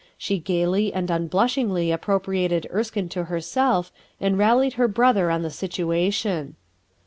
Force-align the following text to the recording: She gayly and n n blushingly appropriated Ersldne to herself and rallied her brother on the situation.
She 0.17 0.39
gayly 0.39 0.91
and 0.91 1.11
n 1.11 1.21
n 1.21 1.27
blushingly 1.27 1.91
appropriated 1.91 2.65
Ersldne 2.73 3.07
to 3.11 3.25
herself 3.25 3.91
and 4.19 4.35
rallied 4.35 4.73
her 4.73 4.87
brother 4.87 5.29
on 5.29 5.43
the 5.43 5.51
situation. 5.51 6.55